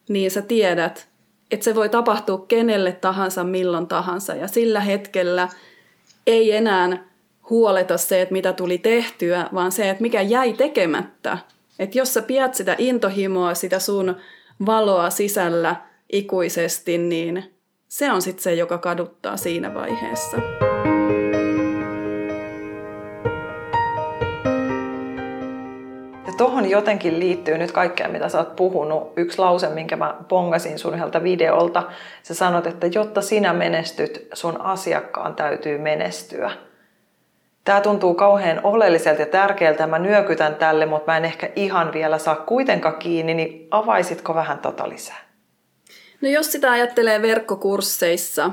niin 0.10 0.32
sä 0.32 0.42
tiedät, 0.42 1.08
että 1.52 1.64
se 1.64 1.76
voi 1.76 1.90
tapahtua 1.90 2.46
kenelle 2.48 2.92
tahansa 2.92 3.44
milloin 3.44 3.88
tahansa. 3.88 4.36
Ja 4.36 4.48
sillä 4.48 4.80
hetkellä 4.80 5.50
ei 6.28 6.52
enää 6.52 7.13
huoleta 7.50 7.98
se, 7.98 8.22
että 8.22 8.34
mitä 8.34 8.54
tuli 8.54 8.78
tehtyä, 8.78 9.50
vaan 9.54 9.72
se, 9.72 9.90
että 9.90 10.02
mikä 10.02 10.22
jäi 10.22 10.54
tekemättä. 10.54 11.38
Että 11.80 11.98
jos 11.98 12.14
sä 12.14 12.22
pidät 12.22 12.56
sitä 12.56 12.76
intohimoa, 12.78 13.54
sitä 13.54 13.80
sun 13.80 14.16
valoa 14.66 15.10
sisällä– 15.10 15.76
ikuisesti, 16.14 16.98
niin 16.98 17.54
se 17.88 18.12
on 18.12 18.22
sitten 18.22 18.44
se, 18.44 18.54
joka 18.54 18.78
kaduttaa 18.78 19.38
siinä 19.38 19.74
vaiheessa. 19.74 20.38
Ja 26.28 26.34
tohon 26.38 26.70
jotenkin 26.70 27.20
liittyy 27.20 27.58
nyt 27.58 27.72
kaikkea, 27.72 28.08
mitä 28.08 28.30
sä 28.30 28.38
oot 28.38 28.56
puhunut. 28.56 29.14
Yksi 29.18 29.40
lause, 29.40 29.70
minkä 29.70 29.96
mä 29.96 30.16
pongasin 30.30 30.80
sun 30.80 30.94
yhdeltä 30.94 31.24
videolta. 31.24 31.84
Sä 32.24 32.34
sanot, 32.34 32.68
että 32.68 32.88
jotta 32.88 33.22
sinä 33.22 33.54
menestyt, 33.54 34.28
sun 34.34 34.62
asiakkaan 34.62 35.36
täytyy 35.36 35.78
menestyä. 35.78 36.52
Tämä 37.64 37.82
tuntuu 37.82 38.14
kauhean 38.14 38.62
oleelliselta 38.64 39.22
ja 39.22 39.26
tärkeältä. 39.26 39.88
Mä 39.88 40.00
nyökytän 40.00 40.56
tälle, 40.56 40.86
mutta 40.86 41.12
mä 41.12 41.18
en 41.18 41.26
ehkä 41.26 41.50
ihan 41.56 41.94
vielä 41.94 42.18
saa 42.18 42.36
kuitenkaan 42.36 42.96
kiinni, 42.96 43.34
niin 43.34 43.68
avaisitko 43.72 44.36
vähän 44.36 44.60
tota 44.60 44.90
lisää? 44.90 45.20
No 46.22 46.30
jos 46.30 46.52
sitä 46.52 46.72
ajattelee 46.72 47.22
verkkokursseissa, 47.22 48.52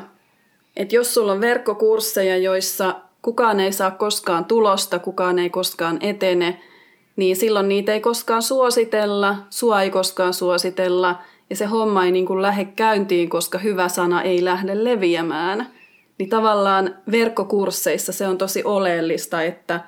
että 0.77 0.97
jos 0.97 1.15
sulla 1.15 1.33
on 1.33 1.41
verkkokursseja, 1.41 2.37
joissa 2.37 2.95
kukaan 3.23 3.61
ei 3.61 3.73
saa 3.73 3.91
koskaan 3.91 4.45
tulosta, 4.45 4.99
kukaan 4.99 5.39
ei 5.39 5.51
koskaan 5.51 5.99
etene, 6.01 6.61
niin 7.17 7.37
silloin 7.37 7.69
niitä 7.69 7.93
ei 7.93 8.01
koskaan 8.01 8.43
suositella, 8.43 9.37
sua 9.51 9.83
ei 9.83 9.91
koskaan 9.91 10.35
suositella 10.35 11.19
ja 11.51 11.57
se 11.57 11.65
homma 11.65 12.05
ei 12.05 12.13
niin 12.13 12.27
kuin 12.27 12.43
lähde 12.43 12.65
käyntiin, 12.65 13.29
koska 13.29 13.59
hyvä 13.59 13.89
sana 13.89 14.23
ei 14.23 14.45
lähde 14.45 14.85
leviämään. 14.85 15.67
Niin 16.21 16.31
tavallaan 16.31 16.97
verkkokursseissa 17.11 18.13
se 18.13 18.29
on 18.29 18.39
tosi 18.39 18.65
oleellista, 18.65 19.43
että, 19.43 19.81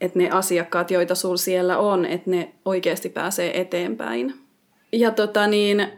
että 0.00 0.18
ne 0.18 0.30
asiakkaat, 0.30 0.90
joita 0.90 1.14
sulla 1.14 1.36
siellä 1.36 1.78
on, 1.78 2.06
että 2.06 2.30
ne 2.30 2.54
oikeasti 2.64 3.08
pääsee 3.08 3.60
eteenpäin. 3.60 4.34
Ja 4.92 5.10
tota 5.10 5.46
niin, 5.46 5.88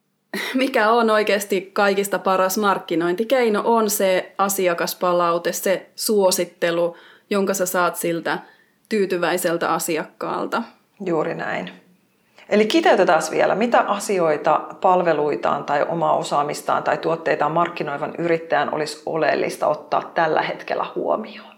mikä 0.54 0.90
on 0.90 1.10
oikeasti 1.10 1.70
kaikista 1.72 2.18
paras 2.18 2.58
markkinointikeino, 2.58 3.62
on 3.64 3.90
se 3.90 4.34
asiakaspalaute, 4.38 5.52
se 5.52 5.90
suosittelu, 5.96 6.96
jonka 7.30 7.54
sä 7.54 7.66
saat 7.66 7.96
siltä 7.96 8.38
tyytyväiseltä 8.88 9.72
asiakkaalta. 9.72 10.62
Juuri 11.06 11.34
näin. 11.34 11.85
Eli 12.48 12.66
kiteytetään 12.66 13.22
vielä, 13.30 13.54
mitä 13.54 13.80
asioita 13.80 14.60
palveluitaan 14.80 15.64
tai 15.64 15.86
omaa 15.88 16.16
osaamistaan 16.16 16.82
tai 16.82 16.98
tuotteitaan 16.98 17.52
markkinoivan 17.52 18.14
yrittäjän 18.18 18.74
olisi 18.74 19.02
oleellista 19.06 19.66
ottaa 19.66 20.10
tällä 20.14 20.42
hetkellä 20.42 20.86
huomioon 20.94 21.54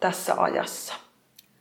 tässä 0.00 0.34
ajassa? 0.36 0.94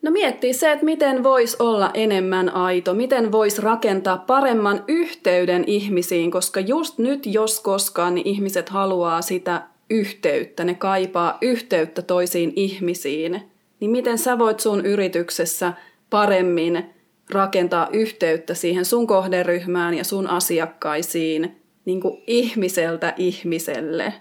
No 0.02 0.12
miettii 0.12 0.54
se, 0.54 0.72
että 0.72 0.86
miten 0.86 1.24
voisi 1.24 1.58
olla 1.60 1.92
enemmän 1.94 2.50
aito, 2.50 2.94
miten 2.94 3.32
voisi 3.32 3.62
rakentaa 3.62 4.18
paremman 4.18 4.84
yhteyden 4.88 5.64
ihmisiin, 5.68 6.32
koska 6.32 6.60
just 6.60 6.98
nyt, 6.98 7.26
jos 7.26 7.60
koskaan, 7.60 8.16
niin 8.16 8.28
ihmiset 8.28 8.70
haluaa 8.70 9.22
sitä 9.22 9.62
yhteyttä, 9.90 10.64
ne 10.64 10.74
kaipaa 10.74 11.38
yhteyttä 11.42 12.02
toisiin 12.02 12.54
ihmisiin. 12.56 13.42
Niin 13.80 13.92
miten 13.92 14.18
sä 14.18 14.40
voit 14.40 14.60
sun 14.60 14.86
yrityksessä 14.86 15.74
paremmin 16.10 16.94
rakentaa 17.34 17.88
yhteyttä 17.94 18.54
siihen 18.54 18.86
sun 18.86 19.08
kohderyhmään 19.08 19.94
ja 19.94 20.04
sun 20.04 20.28
asiakkaisiin 20.28 21.62
niin 21.86 22.02
kuin 22.02 22.24
ihmiseltä 22.28 23.14
ihmiselle. 23.18 24.14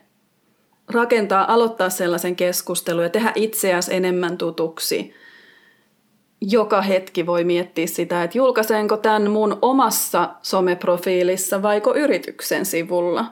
Rakentaa, 0.92 1.52
aloittaa 1.54 1.90
sellaisen 1.90 2.36
keskustelun 2.36 3.02
ja 3.02 3.10
tehdä 3.10 3.32
itseäsi 3.34 3.94
enemmän 3.94 4.38
tutuksi– 4.38 5.10
joka 6.40 6.82
hetki 6.82 7.26
voi 7.26 7.44
miettiä 7.44 7.86
sitä, 7.86 8.22
että 8.22 8.38
julkaiseenko 8.38 8.96
tämän 8.96 9.30
mun 9.30 9.58
omassa 9.62 10.30
someprofiilissa 10.42 11.62
vaiko 11.62 11.94
yrityksen 11.94 12.66
sivulla. 12.66 13.24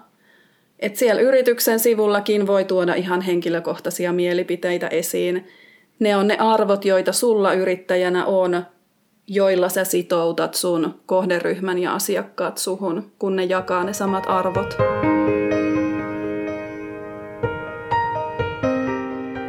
Et 0.80 0.96
siellä 0.96 1.22
yrityksen 1.22 1.80
sivullakin 1.80 2.46
voi 2.46 2.64
tuoda 2.64 2.94
ihan 2.94 3.20
henkilökohtaisia 3.20 4.12
mielipiteitä 4.12 4.88
esiin. 4.88 5.46
Ne 5.98 6.16
on 6.16 6.28
ne 6.28 6.36
arvot, 6.38 6.84
joita 6.84 7.12
sulla 7.12 7.52
yrittäjänä 7.52 8.26
on, 8.26 8.62
joilla 9.28 9.68
sä 9.68 9.84
sitoutat 9.84 10.54
sun 10.54 11.00
kohderyhmän 11.06 11.78
ja 11.78 11.94
asiakkaat 11.94 12.58
suhun, 12.58 13.12
kun 13.18 13.36
ne 13.36 13.44
jakaa 13.44 13.84
ne 13.84 13.92
samat 13.92 14.24
arvot. 14.26 14.76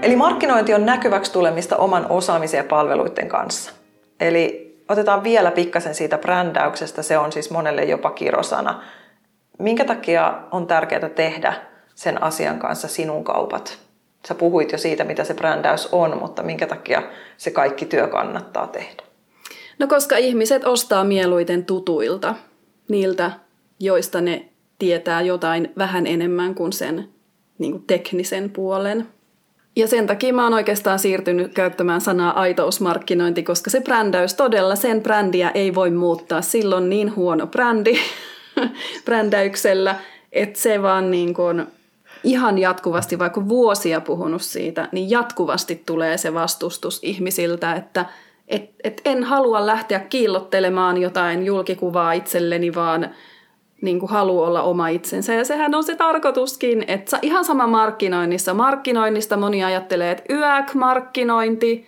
Eli 0.01 0.15
markkinointi 0.15 0.73
on 0.73 0.85
näkyväksi 0.85 1.31
tulemista 1.31 1.77
oman 1.77 2.05
osaamisen 2.09 2.57
ja 2.57 2.63
palveluiden 2.63 3.27
kanssa. 3.27 3.71
Eli 4.19 4.75
otetaan 4.89 5.23
vielä 5.23 5.51
pikkasen 5.51 5.95
siitä 5.95 6.17
brändäyksestä, 6.17 7.01
se 7.01 7.17
on 7.17 7.31
siis 7.31 7.51
monelle 7.51 7.83
jopa 7.83 8.11
kirosana. 8.11 8.83
Minkä 9.59 9.85
takia 9.85 10.39
on 10.51 10.67
tärkeää 10.67 11.09
tehdä 11.09 11.53
sen 11.95 12.23
asian 12.23 12.59
kanssa 12.59 12.87
sinun 12.87 13.23
kaupat? 13.23 13.79
Sä 14.27 14.35
puhuit 14.35 14.71
jo 14.71 14.77
siitä, 14.77 15.03
mitä 15.03 15.23
se 15.23 15.33
brändäys 15.33 15.89
on, 15.91 16.17
mutta 16.17 16.43
minkä 16.43 16.67
takia 16.67 17.03
se 17.37 17.51
kaikki 17.51 17.85
työ 17.85 18.07
kannattaa 18.07 18.67
tehdä? 18.67 19.08
No 19.79 19.87
koska 19.87 20.17
ihmiset 20.17 20.65
ostaa 20.65 21.03
mieluiten 21.03 21.65
tutuilta, 21.65 22.35
niiltä, 22.89 23.31
joista 23.79 24.21
ne 24.21 24.49
tietää 24.79 25.21
jotain 25.21 25.71
vähän 25.77 26.07
enemmän 26.07 26.55
kuin 26.55 26.73
sen 26.73 27.09
niin 27.57 27.71
kuin 27.71 27.83
teknisen 27.87 28.49
puolen. 28.49 29.07
Ja 29.75 29.87
sen 29.87 30.07
takia 30.07 30.33
mä 30.33 30.43
oon 30.43 30.53
oikeastaan 30.53 30.99
siirtynyt 30.99 31.53
käyttämään 31.53 32.01
sanaa 32.01 32.39
aitousmarkkinointi, 32.39 33.43
koska 33.43 33.69
se 33.69 33.81
brändäys 33.81 34.33
todella, 34.33 34.75
sen 34.75 35.01
brändiä 35.01 35.49
ei 35.49 35.75
voi 35.75 35.91
muuttaa. 35.91 36.41
Silloin 36.41 36.89
niin 36.89 37.15
huono 37.15 37.47
brändi 37.47 37.97
brändäyksellä, 39.05 39.95
että 40.31 40.59
se 40.59 40.81
vaan 40.81 41.11
niin 41.11 41.33
kuin 41.33 41.67
ihan 42.23 42.57
jatkuvasti, 42.57 43.19
vaikka 43.19 43.49
vuosia 43.49 44.01
puhunut 44.01 44.41
siitä, 44.41 44.89
niin 44.91 45.09
jatkuvasti 45.09 45.83
tulee 45.85 46.17
se 46.17 46.33
vastustus 46.33 46.99
ihmisiltä, 47.01 47.75
että 47.75 48.05
et, 48.49 48.71
et 48.83 49.01
en 49.05 49.23
halua 49.23 49.65
lähteä 49.65 49.99
kiillottelemaan 49.99 50.97
jotain 50.97 51.45
julkikuvaa 51.45 52.13
itselleni, 52.13 52.75
vaan 52.75 53.09
niin 53.81 53.99
kuin 53.99 54.09
haluaa 54.09 54.47
olla 54.47 54.61
oma 54.61 54.87
itsensä. 54.87 55.33
Ja 55.33 55.45
sehän 55.45 55.75
on 55.75 55.83
se 55.83 55.95
tarkoituskin, 55.95 56.85
että 56.87 57.19
ihan 57.21 57.45
sama 57.45 57.67
markkinoinnissa. 57.67 58.53
Markkinoinnista 58.53 59.37
moni 59.37 59.63
ajattelee, 59.63 60.11
että 60.11 60.33
YÄK-markkinointi, 60.33 61.87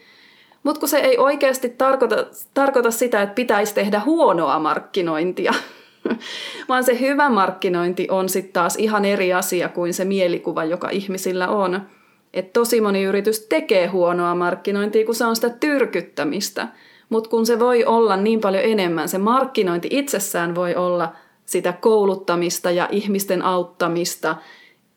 mutta 0.64 0.80
kun 0.80 0.90
se 0.90 0.98
ei 0.98 1.18
oikeasti 1.18 1.70
tarkoita, 1.70 2.16
tarkoita 2.54 2.92
sitä, 2.92 3.22
että 3.22 3.36
pitäisi 3.36 3.76
tehdä 3.76 4.02
huonoa 4.06 4.60
markkinointia, 4.60 5.54
vaan 6.70 6.84
se 6.84 7.00
hyvä 7.00 7.30
markkinointi 7.30 8.08
on 8.12 8.30
sitten 8.30 8.54
taas 8.54 8.76
ihan 8.76 9.06
eri 9.06 9.34
asia 9.34 9.70
kuin 9.70 9.94
se 9.94 10.06
mielikuva, 10.06 10.64
joka 10.64 10.90
ihmisillä 10.90 11.48
on. 11.48 11.82
Et 12.34 12.54
tosi 12.54 12.82
moni 12.82 13.04
yritys 13.04 13.40
tekee 13.40 13.88
huonoa 13.88 14.36
markkinointia, 14.36 15.06
kun 15.06 15.16
se 15.16 15.26
on 15.26 15.36
sitä 15.36 15.50
tyrkyttämistä. 15.50 16.68
Mutta 17.10 17.30
kun 17.30 17.46
se 17.46 17.60
voi 17.60 17.86
olla 17.86 18.18
niin 18.18 18.42
paljon 18.42 18.64
enemmän, 18.64 19.10
se 19.10 19.18
markkinointi 19.18 19.88
itsessään 19.92 20.56
voi 20.56 20.76
olla 20.76 21.14
sitä 21.46 21.74
kouluttamista 21.74 22.72
ja 22.72 22.88
ihmisten 22.92 23.42
auttamista, 23.42 24.36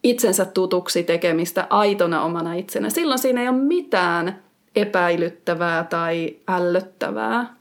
itsensä 0.03 0.45
tutuksi 0.45 1.03
tekemistä 1.03 1.67
aitona 1.71 2.25
omana 2.25 2.55
itsenä. 2.55 2.91
Silloin 2.91 3.19
siinä 3.19 3.43
ei 3.43 3.49
ole 3.49 3.57
mitään 3.57 4.43
epäilyttävää 4.77 5.85
tai 5.85 6.37
ällöttävää. 6.49 7.55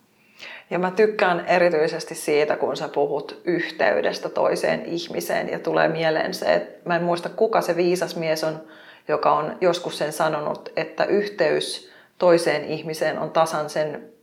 Ja 0.70 0.80
mä 0.80 0.92
tykkään 0.92 1.46
erityisesti 1.48 2.16
siitä, 2.16 2.56
kun 2.56 2.78
sä 2.78 2.88
puhut 2.88 3.42
yhteydestä 3.46 4.30
toiseen 4.30 4.86
ihmiseen 4.86 5.50
ja 5.50 5.60
tulee 5.60 5.88
mieleen 5.88 6.34
se, 6.34 6.54
että 6.54 6.90
mä 6.90 6.96
en 6.96 7.04
muista 7.04 7.30
kuka 7.30 7.62
se 7.62 7.76
viisas 7.76 8.16
mies 8.16 8.44
on, 8.44 8.62
joka 9.08 9.34
on 9.34 9.58
joskus 9.62 9.98
sen 9.98 10.14
sanonut, 10.14 10.70
että 10.76 11.06
yhteys 11.06 11.92
toiseen 12.18 12.66
ihmiseen 12.66 13.20
on 13.20 13.32
tasan 13.32 13.70
sen 13.70 14.14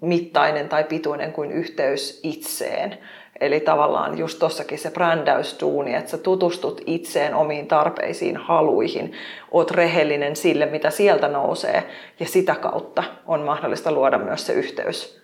mittainen 0.00 0.68
tai 0.68 0.84
pituinen 0.84 1.32
kuin 1.32 1.52
yhteys 1.52 2.20
itseen. 2.22 2.98
Eli 3.40 3.60
tavallaan 3.60 4.18
just 4.18 4.38
tossakin 4.38 4.78
se 4.78 4.90
brändäystuuni, 4.90 5.94
että 5.94 6.10
sä 6.10 6.18
tutustut 6.18 6.80
itseen, 6.86 7.34
omiin 7.34 7.66
tarpeisiin, 7.66 8.36
haluihin, 8.36 9.12
oot 9.50 9.70
rehellinen 9.70 10.36
sille, 10.36 10.66
mitä 10.66 10.90
sieltä 10.90 11.28
nousee, 11.28 11.82
ja 12.20 12.26
sitä 12.26 12.54
kautta 12.54 13.04
on 13.26 13.40
mahdollista 13.40 13.92
luoda 13.92 14.18
myös 14.18 14.46
se 14.46 14.52
yhteys 14.52 15.22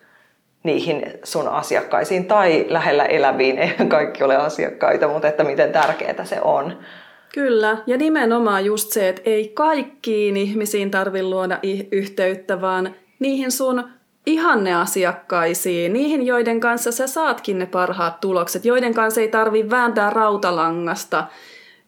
niihin 0.62 1.20
sun 1.24 1.48
asiakkaisiin 1.48 2.24
tai 2.24 2.66
lähellä 2.68 3.04
eläviin, 3.04 3.58
ei 3.58 3.74
kaikki 3.88 4.24
ole 4.24 4.36
asiakkaita, 4.36 5.08
mutta 5.08 5.28
että 5.28 5.44
miten 5.44 5.72
tärkeää 5.72 6.24
se 6.24 6.40
on. 6.40 6.78
Kyllä, 7.34 7.78
ja 7.86 7.96
nimenomaan 7.96 8.64
just 8.64 8.92
se, 8.92 9.08
että 9.08 9.22
ei 9.24 9.48
kaikkiin 9.48 10.36
ihmisiin 10.36 10.90
tarvi 10.90 11.22
luoda 11.22 11.58
yhteyttä, 11.92 12.60
vaan 12.60 12.94
niihin 13.18 13.52
sun 13.52 13.84
ihanneasiakkaisiin, 14.26 15.92
niihin, 15.92 16.26
joiden 16.26 16.60
kanssa 16.60 16.92
sä 16.92 17.06
saatkin 17.06 17.58
ne 17.58 17.66
parhaat 17.66 18.20
tulokset, 18.20 18.64
joiden 18.64 18.94
kanssa 18.94 19.20
ei 19.20 19.28
tarvi 19.28 19.70
vääntää 19.70 20.10
rautalangasta, 20.10 21.26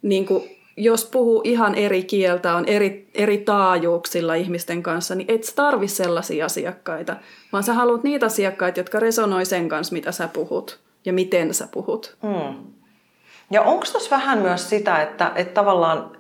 niin 0.03 0.27
kuin 0.27 0.43
jos 0.77 1.05
puhuu 1.05 1.41
ihan 1.45 1.75
eri 1.75 2.03
kieltä, 2.03 2.55
on 2.55 2.65
eri, 2.65 3.09
eri 3.15 3.39
taajuuksilla 3.39 4.35
ihmisten 4.35 4.83
kanssa, 4.83 5.15
niin 5.15 5.31
et 5.31 5.53
tarvi 5.57 5.89
sellaisia 5.89 6.47
asiakkaita, 6.47 7.17
vaan 7.53 7.63
sä 7.63 7.75
haluat 7.75 8.05
niitä 8.05 8.27
asiakkaita, 8.27 8.81
jotka 8.81 9.01
resonoi 9.01 9.45
sen 9.45 9.69
kanssa, 9.69 9.93
mitä 9.93 10.13
sä 10.13 10.29
puhut 10.29 10.81
ja 11.05 11.13
miten 11.13 11.55
sä 11.55 11.69
puhut. 11.73 12.17
Mm. 12.23 12.80
Ja 13.51 13.63
onko 13.63 13.87
tuossa 13.93 14.17
vähän 14.17 14.39
myös 14.39 14.71
sitä, 14.71 15.03
että, 15.03 15.33
että 15.35 15.55
tavallaan 15.55 16.11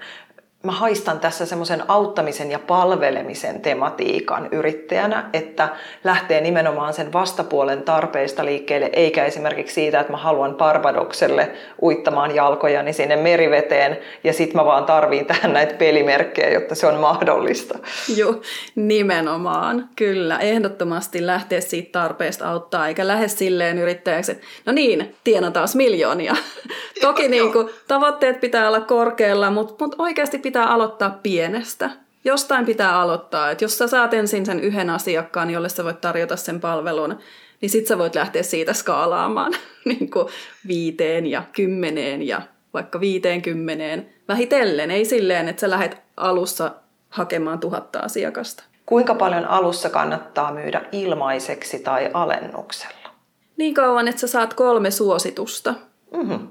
mä 0.62 0.72
haistan 0.72 1.20
tässä 1.20 1.46
semmoisen 1.46 1.82
auttamisen 1.88 2.50
ja 2.50 2.58
palvelemisen 2.58 3.60
tematiikan 3.60 4.48
yrittäjänä, 4.52 5.30
että 5.32 5.68
lähtee 6.04 6.40
nimenomaan 6.40 6.92
sen 6.92 7.12
vastapuolen 7.12 7.82
tarpeista 7.82 8.44
liikkeelle, 8.44 8.90
eikä 8.92 9.24
esimerkiksi 9.24 9.74
siitä, 9.74 10.00
että 10.00 10.12
mä 10.12 10.16
haluan 10.16 10.54
Barbadokselle 10.54 11.50
uittamaan 11.82 12.34
jalkojani 12.34 12.92
sinne 12.92 13.16
meriveteen 13.16 13.98
ja 14.24 14.32
sit 14.32 14.54
mä 14.54 14.64
vaan 14.64 14.84
tarviin 14.84 15.26
tähän 15.26 15.52
näitä 15.52 15.74
pelimerkkejä, 15.74 16.50
jotta 16.50 16.74
se 16.74 16.86
on 16.86 17.00
mahdollista. 17.00 17.78
Joo, 18.16 18.40
nimenomaan. 18.74 19.88
Kyllä, 19.96 20.38
ehdottomasti 20.38 21.26
lähteä 21.26 21.60
siitä 21.60 21.92
tarpeesta 21.92 22.50
auttaa, 22.50 22.88
eikä 22.88 23.06
lähde 23.06 23.28
silleen 23.28 23.78
yrittäjäksi, 23.78 24.32
että 24.32 24.44
no 24.66 24.72
niin, 24.72 25.14
tienataan 25.24 25.68
miljoonia. 25.74 26.36
Toki 27.00 27.28
niin 27.28 27.52
kuin, 27.52 27.68
tavoitteet 27.88 28.40
pitää 28.40 28.68
olla 28.68 28.80
korkealla, 28.80 29.50
mutta, 29.50 29.74
mutta 29.78 30.02
oikeasti 30.02 30.38
pitää 30.38 30.49
pitää 30.50 30.66
aloittaa 30.66 31.18
pienestä. 31.22 31.90
Jostain 32.24 32.66
pitää 32.66 33.00
aloittaa. 33.00 33.50
että 33.50 33.64
jos 33.64 33.78
sä 33.78 33.86
saat 33.86 34.14
ensin 34.14 34.46
sen 34.46 34.60
yhden 34.60 34.90
asiakkaan, 34.90 35.50
jolle 35.50 35.68
sä 35.68 35.84
voit 35.84 36.00
tarjota 36.00 36.36
sen 36.36 36.60
palvelun, 36.60 37.18
niin 37.60 37.70
sit 37.70 37.86
sä 37.86 37.98
voit 37.98 38.14
lähteä 38.14 38.42
siitä 38.42 38.72
skaalaamaan 38.72 39.52
niin 39.84 40.10
kuin 40.10 40.26
viiteen 40.66 41.26
ja 41.26 41.42
kymmeneen 41.52 42.26
ja 42.26 42.42
vaikka 42.74 43.00
viiteen 43.00 43.42
kymmeneen 43.42 44.10
vähitellen. 44.28 44.90
Ei 44.90 45.04
silleen, 45.04 45.48
että 45.48 45.60
sä 45.60 45.70
lähdet 45.70 45.96
alussa 46.16 46.70
hakemaan 47.08 47.58
tuhatta 47.58 47.98
asiakasta. 47.98 48.62
Kuinka 48.86 49.14
paljon 49.14 49.44
alussa 49.44 49.90
kannattaa 49.90 50.54
myydä 50.54 50.82
ilmaiseksi 50.92 51.78
tai 51.78 52.10
alennuksella? 52.14 53.10
Niin 53.56 53.74
kauan, 53.74 54.08
että 54.08 54.20
sä 54.20 54.26
saat 54.26 54.54
kolme 54.54 54.90
suositusta. 54.90 55.74
Mm-hmm. 56.16 56.48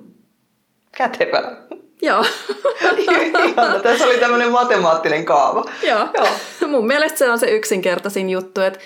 Kätevää. 0.98 1.70
Joo. 2.02 2.26
Ihana. 2.98 3.80
Tässä 3.80 4.06
oli 4.06 4.18
tämmöinen 4.18 4.52
matemaattinen 4.52 5.26
kaava. 5.26 5.66
Joo. 5.84 6.08
Joo. 6.14 6.28
Mun 6.72 6.88
mielestä 6.88 7.18
se 7.18 7.30
on 7.30 7.40
se 7.40 7.52
yksinkertaisin 7.52 8.30
juttu. 8.30 8.62
Että... 8.62 8.80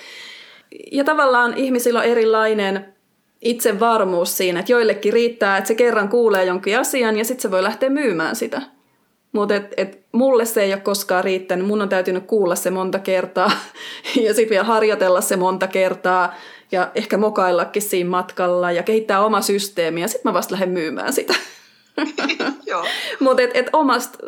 Ja 0.92 1.04
tavallaan 1.04 1.54
ihmisillä 1.56 1.98
on 1.98 2.04
erilainen 2.04 2.94
itsevarmuus 3.40 4.36
siinä, 4.36 4.60
että 4.60 4.72
joillekin 4.72 5.12
riittää, 5.12 5.56
että 5.56 5.68
se 5.68 5.74
kerran 5.74 6.08
kuulee 6.08 6.44
jonkin 6.44 6.78
asian 6.78 7.16
ja 7.16 7.24
sitten 7.24 7.42
se 7.42 7.50
voi 7.50 7.62
lähteä 7.62 7.90
myymään 7.90 8.36
sitä. 8.36 8.62
Mutta 9.32 9.54
et, 9.54 9.74
et 9.76 10.00
mulle 10.12 10.44
se 10.44 10.62
ei 10.62 10.72
ole 10.72 10.80
koskaan 10.80 11.24
riittänyt. 11.24 11.66
Mun 11.66 11.82
on 11.82 11.88
täytynyt 11.88 12.26
kuulla 12.26 12.54
se 12.54 12.70
monta 12.70 12.98
kertaa 12.98 13.50
ja 14.24 14.34
sitten 14.34 14.50
vielä 14.50 14.64
harjoitella 14.64 15.20
se 15.20 15.36
monta 15.36 15.66
kertaa 15.66 16.34
ja 16.72 16.90
ehkä 16.94 17.16
mokaillakin 17.16 17.82
siinä 17.82 18.10
matkalla 18.10 18.72
ja 18.72 18.82
kehittää 18.82 19.24
oma 19.24 19.40
systeemi 19.40 20.00
ja 20.00 20.08
sitten 20.08 20.30
mä 20.30 20.34
vasta 20.34 20.52
lähden 20.52 20.68
myymään 20.68 21.12
sitä. 21.12 21.34
Mutta 23.20 23.42
et, 23.42 23.50
et 23.54 23.66
omasta, 23.72 24.18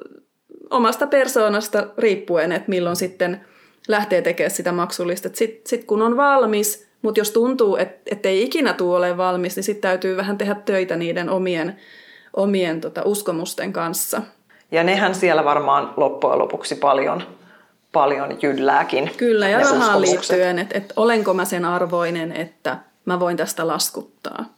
omasta 0.71 1.07
persoonasta 1.07 1.87
riippuen, 1.99 2.53
että 2.53 2.71
milloin 2.71 2.97
sitten 2.97 3.41
lähtee 3.89 4.23
tekemään 4.23 4.51
sitä 4.51 4.73
maksullista. 4.73 5.29
Sitten 5.33 5.61
sit 5.67 5.85
kun 5.85 6.03
on 6.03 6.17
valmis, 6.17 6.89
mutta 7.03 7.21
jos 7.21 7.31
tuntuu, 7.31 7.77
että 7.77 8.29
ei 8.29 8.43
ikinä 8.43 8.73
tule 8.73 8.97
ole 8.97 9.17
valmis, 9.17 9.57
niin 9.57 9.65
sitten 9.65 9.83
täytyy 9.91 10.17
vähän 10.17 10.39
tehdä 10.39 10.55
töitä 10.55 10.97
niiden 10.97 11.31
omien, 11.31 11.77
omien 12.37 12.81
tota, 12.81 13.03
uskomusten 13.05 13.73
kanssa. 13.73 14.23
Ja 14.71 14.85
nehän 14.85 15.15
siellä 15.15 15.45
varmaan 15.45 15.95
loppujen 15.97 16.39
lopuksi 16.39 16.75
paljon, 16.75 17.23
paljon 17.93 18.39
jyllääkin. 18.43 19.11
Kyllä, 19.17 19.49
ja 19.49 19.59
rahaan 19.59 20.01
liittyen, 20.01 20.59
että 20.59 20.79
et 20.79 20.93
olenko 20.97 21.35
mä 21.35 21.45
sen 21.45 21.65
arvoinen, 21.65 22.33
että 22.33 22.79
mä 23.05 23.21
voin 23.21 23.37
tästä 23.37 23.67
laskuttaa. 23.67 24.56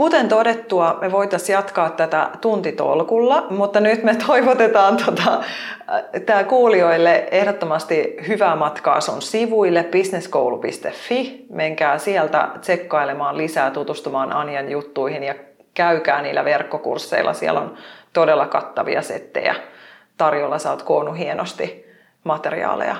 Kuten 0.00 0.28
todettua, 0.28 0.98
me 1.00 1.12
voitaisiin 1.12 1.54
jatkaa 1.54 1.90
tätä 1.90 2.30
tuntitolkulla, 2.40 3.46
mutta 3.50 3.80
nyt 3.80 4.02
me 4.02 4.16
toivotetaan 4.26 4.96
tota, 4.96 5.32
äh, 5.32 6.22
tämä 6.26 6.44
kuulijoille 6.44 7.28
ehdottomasti 7.30 8.16
hyvää 8.28 8.56
matkaa 8.56 9.00
sun 9.00 9.22
sivuille 9.22 9.84
businesskoulu.fi. 9.92 11.46
Menkää 11.50 11.98
sieltä 11.98 12.48
tsekkailemaan 12.60 13.36
lisää, 13.36 13.70
tutustumaan 13.70 14.32
Anjan 14.32 14.70
juttuihin 14.70 15.22
ja 15.22 15.34
käykää 15.74 16.22
niillä 16.22 16.44
verkkokursseilla. 16.44 17.32
Siellä 17.32 17.60
on 17.60 17.74
todella 18.12 18.46
kattavia 18.46 19.02
settejä 19.02 19.54
tarjolla. 20.16 20.58
Sä 20.58 20.70
oot 20.70 20.82
koonnut 20.82 21.18
hienosti 21.18 21.86
materiaaleja. 22.24 22.96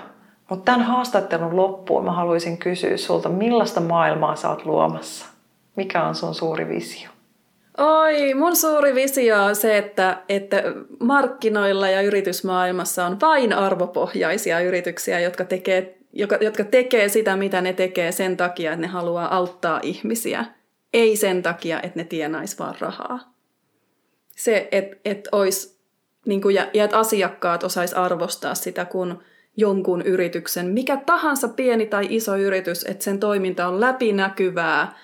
Mutta 0.49 0.73
tämän 0.73 0.87
haastattelun 0.87 1.57
loppuun 1.57 2.05
mä 2.05 2.13
haluaisin 2.13 2.59
kysyä 2.59 2.97
sulta, 2.97 3.29
millaista 3.29 3.81
maailmaa 3.81 4.37
sä 4.37 4.49
oot 4.49 4.67
luomassa? 4.67 5.30
Mikä 5.81 6.05
on 6.05 6.14
sun 6.14 6.35
suuri 6.35 6.69
visio? 6.69 7.09
Oi, 7.79 8.35
mun 8.35 8.57
suuri 8.57 8.95
visio 8.95 9.45
on 9.45 9.57
se, 9.57 9.79
että, 9.79 10.23
että 10.29 10.62
markkinoilla 11.01 11.88
ja 11.88 12.03
yritysmaailmassa 12.03 13.07
on 13.07 13.21
vain 13.21 13.53
arvopohjaisia 13.53 14.61
yrityksiä, 14.61 15.21
jotka 15.21 15.45
tekee, 15.45 15.99
jotka, 16.12 16.38
jotka 16.40 16.64
tekee 16.64 17.09
sitä, 17.09 17.37
mitä 17.37 17.61
ne 17.61 17.73
tekee 17.73 18.12
sen 18.12 18.37
takia, 18.37 18.73
että 18.73 18.81
ne 18.81 18.87
haluaa 18.87 19.37
auttaa 19.37 19.81
ihmisiä. 19.83 20.45
Ei 20.93 21.16
sen 21.16 21.43
takia, 21.43 21.83
että 21.83 21.99
ne 21.99 22.05
tienais 22.05 22.59
vaan 22.59 22.75
rahaa. 22.81 23.33
Se, 24.37 24.69
että, 24.73 24.97
että 25.05 25.29
olisi 25.33 25.79
niin 26.27 26.43
kuin, 26.43 26.55
ja, 26.55 26.66
ja 26.75 26.85
että 26.85 26.99
asiakkaat 26.99 27.64
osais 27.64 27.95
arvostaa 27.95 28.55
sitä, 28.55 28.85
kun 28.85 29.23
jonkun 29.57 30.03
yrityksen, 30.03 30.66
mikä 30.66 30.97
tahansa 30.97 31.49
pieni 31.49 31.87
tai 31.87 32.07
iso 32.11 32.37
yritys, 32.37 32.85
että 32.85 33.05
sen 33.05 33.21
toiminta 33.21 33.69
on 33.69 33.81
läpinäkyvää 33.81 34.95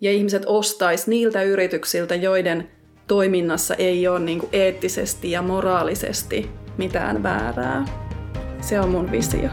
ja 0.00 0.12
ihmiset 0.12 0.42
ostais 0.46 1.06
niiltä 1.06 1.42
yrityksiltä, 1.42 2.14
joiden 2.14 2.70
toiminnassa 3.06 3.74
ei 3.74 4.08
ole 4.08 4.18
niin 4.18 4.38
kuin 4.38 4.50
eettisesti 4.52 5.30
ja 5.30 5.42
moraalisesti 5.42 6.50
mitään 6.78 7.22
väärää. 7.22 7.84
Se 8.60 8.80
on 8.80 8.88
mun 8.88 9.10
visio. 9.10 9.48